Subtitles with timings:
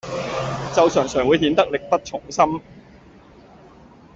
[0.75, 2.59] 就常常會顯得力不從心